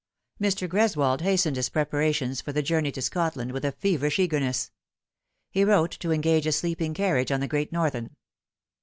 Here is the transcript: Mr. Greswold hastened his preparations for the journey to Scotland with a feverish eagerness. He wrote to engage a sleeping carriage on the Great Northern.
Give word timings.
Mr. 0.41 0.67
Greswold 0.67 1.21
hastened 1.21 1.57
his 1.57 1.69
preparations 1.69 2.41
for 2.41 2.51
the 2.51 2.63
journey 2.63 2.91
to 2.93 3.03
Scotland 3.03 3.51
with 3.51 3.63
a 3.63 3.71
feverish 3.71 4.17
eagerness. 4.17 4.71
He 5.51 5.63
wrote 5.63 5.91
to 5.99 6.11
engage 6.11 6.47
a 6.47 6.51
sleeping 6.51 6.95
carriage 6.95 7.31
on 7.31 7.39
the 7.39 7.47
Great 7.47 7.71
Northern. 7.71 8.09